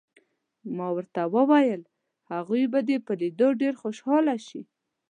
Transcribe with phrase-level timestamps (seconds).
[0.77, 1.81] ما ورته وویل:
[2.31, 4.61] هغوی به دې په لیدو ډېر خوشحاله شي.